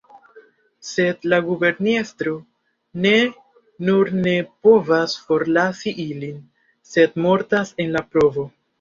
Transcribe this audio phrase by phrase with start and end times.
[0.91, 2.33] Sed la guberniestro
[3.07, 3.13] ne
[3.91, 4.35] nur ne
[4.69, 6.45] povas forlasi ilin,
[6.97, 8.53] sed mortas en la provo.